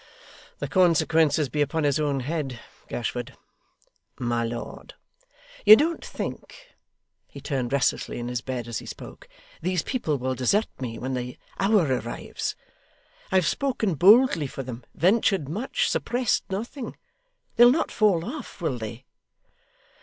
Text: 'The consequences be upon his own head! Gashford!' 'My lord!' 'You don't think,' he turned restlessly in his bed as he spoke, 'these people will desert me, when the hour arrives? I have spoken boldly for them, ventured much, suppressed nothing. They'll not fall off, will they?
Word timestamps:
'The 0.57 0.67
consequences 0.67 1.47
be 1.47 1.61
upon 1.61 1.83
his 1.83 1.99
own 1.99 2.21
head! 2.21 2.59
Gashford!' 2.89 3.37
'My 4.17 4.43
lord!' 4.43 4.95
'You 5.63 5.75
don't 5.75 6.03
think,' 6.03 6.69
he 7.27 7.39
turned 7.39 7.71
restlessly 7.71 8.17
in 8.17 8.27
his 8.27 8.41
bed 8.41 8.67
as 8.67 8.79
he 8.79 8.87
spoke, 8.87 9.29
'these 9.61 9.83
people 9.83 10.17
will 10.17 10.33
desert 10.33 10.65
me, 10.79 10.97
when 10.97 11.13
the 11.13 11.37
hour 11.59 11.85
arrives? 11.99 12.55
I 13.31 13.35
have 13.35 13.45
spoken 13.45 13.93
boldly 13.93 14.47
for 14.47 14.63
them, 14.63 14.83
ventured 14.95 15.47
much, 15.47 15.87
suppressed 15.87 16.45
nothing. 16.49 16.97
They'll 17.55 17.69
not 17.69 17.91
fall 17.91 18.25
off, 18.25 18.59
will 18.59 18.79
they? 18.79 19.05